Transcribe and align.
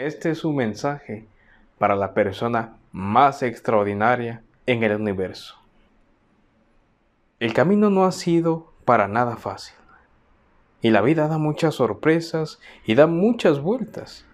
Este 0.00 0.30
es 0.30 0.46
un 0.46 0.56
mensaje 0.56 1.26
para 1.76 1.94
la 1.94 2.14
persona 2.14 2.78
más 2.90 3.42
extraordinaria 3.42 4.42
en 4.64 4.82
el 4.82 4.96
universo. 4.98 5.56
El 7.38 7.52
camino 7.52 7.90
no 7.90 8.06
ha 8.06 8.12
sido 8.12 8.72
para 8.86 9.08
nada 9.08 9.36
fácil. 9.36 9.76
Y 10.80 10.88
la 10.88 11.02
vida 11.02 11.28
da 11.28 11.36
muchas 11.36 11.74
sorpresas 11.74 12.60
y 12.86 12.94
da 12.94 13.06
muchas 13.06 13.60
vueltas. 13.60 14.24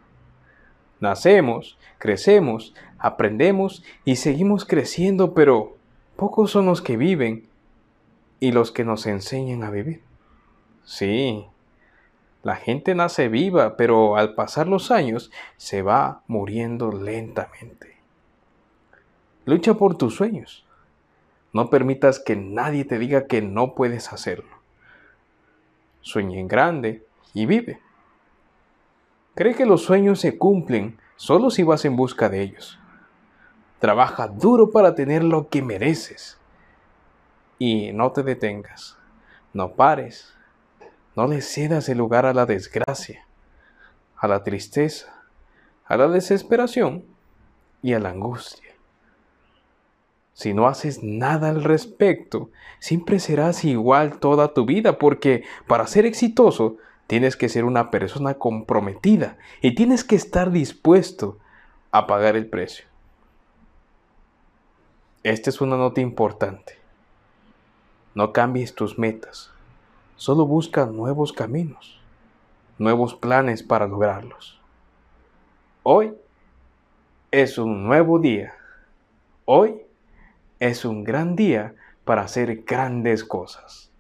Nacemos, 1.01 1.77
crecemos, 1.99 2.73
aprendemos 2.97 3.83
y 4.05 4.17
seguimos 4.17 4.67
creciendo, 4.67 5.35
pero 5.35 5.77
pocos 6.15 6.53
son 6.53 6.67
los 6.67 6.81
que 6.81 6.97
viven 6.97 7.49
y 8.39 8.53
los 8.53 8.71
que 8.71 8.85
nos 8.85 9.05
enseñan 9.05 9.65
a 9.65 9.71
vivir. 9.71 10.01
Sí, 10.85 11.45
la 12.47 12.55
gente 12.55 12.95
nace 12.95 13.29
viva, 13.29 13.77
pero 13.77 14.17
al 14.17 14.37
pasar 14.37 14.69
los 14.69 14.93
años 14.93 15.33
se 15.57 15.83
va 15.83 16.23
muriendo 16.29 16.93
lentamente. 16.93 17.97
Lucha 19.47 19.75
por 19.75 19.99
tus 19.99 20.15
sueños. 20.15 20.65
No 21.53 21.71
permitas 21.71 22.21
que 22.21 22.37
nadie 22.37 22.85
te 22.85 23.01
diga 23.01 23.27
que 23.27 23.43
no 23.43 23.75
puedes 23.75 24.13
hacerlo. 24.13 24.61
Sueña 26.03 26.39
en 26.39 26.47
grande 26.47 27.05
y 27.35 27.47
vive. 27.47 27.81
Cree 29.35 29.57
que 29.57 29.67
los 29.67 29.83
sueños 29.83 30.21
se 30.21 30.39
cumplen 30.39 31.01
solo 31.17 31.51
si 31.51 31.65
vas 31.65 31.85
en 31.85 31.97
busca 31.97 32.29
de 32.29 32.43
ellos. 32.43 32.79
Trabaja 33.81 34.29
duro 34.29 34.71
para 34.71 34.95
tener 34.95 35.25
lo 35.25 35.49
que 35.49 35.63
mereces. 35.63 36.39
Y 37.59 37.93
no 37.93 38.13
te 38.13 38.23
detengas. 38.23 38.97
No 39.53 39.73
pares 39.73 40.37
no 41.17 41.27
le 41.27 41.41
cedas 41.41 41.89
el 41.89 41.99
lugar 41.99 42.27
a 42.27 42.35
la 42.35 42.45
desgracia, 42.45 43.27
a 44.19 44.29
la 44.29 44.45
tristeza, 44.45 45.25
a 45.87 45.97
la 45.97 46.09
desesperación 46.09 47.05
y 47.83 47.95
a 47.95 47.99
la 47.99 48.11
angustia. 48.11 48.75
Si 50.35 50.53
no 50.53 50.67
haces 50.67 51.03
nada 51.03 51.49
al 51.49 51.65
respecto, 51.65 52.51
siempre 52.79 53.19
serás 53.19 53.65
igual 53.65 54.19
toda 54.19 54.53
tu 54.53 54.67
vida 54.67 54.99
porque 54.99 55.45
para 55.67 55.87
ser 55.87 56.05
exitoso 56.05 56.77
tienes 57.07 57.37
que 57.37 57.49
ser 57.49 57.65
una 57.65 57.91
persona 57.91 58.35
comprometida 58.35 59.39
y 59.63 59.75
tienes 59.75 60.05
que 60.05 60.17
estar 60.17 60.51
dispuesto 60.51 61.39
a 61.93 62.07
pagar 62.07 62.37
el 62.37 62.51
precio. 62.51 62.85
Esta 65.23 65.49
es 65.49 65.63
una 65.63 65.79
nota 65.79 66.03
importante. 66.03 66.79
No 68.15 68.33
cambies 68.35 68.75
tus 68.75 68.99
metas 68.99 69.56
solo 70.17 70.47
busca 70.47 70.87
nuevos 70.87 71.33
caminos, 71.33 72.01
nuevos 72.79 73.15
planes 73.15 73.63
para 73.63 73.87
lograrlos. 73.87 74.61
Hoy 75.83 76.15
es 77.31 77.59
un 77.59 77.85
nuevo 77.85 78.19
día. 78.19 78.55
Hoy 79.45 79.83
es 80.59 80.85
un 80.85 81.05
gran 81.05 81.37
día 81.37 81.75
para 82.05 82.23
hacer 82.23 82.65
grandes 82.65 83.25
cosas. 83.25 83.91